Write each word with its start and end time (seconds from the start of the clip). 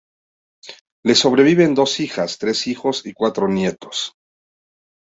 Le 1.05 1.13
sobreviven 1.15 1.75
dos 1.75 1.99
hijas, 1.99 2.39
tres 2.39 2.65
hijos 2.65 3.05
y 3.05 3.13
cuatro 3.13 3.47
nietos. 3.47 4.15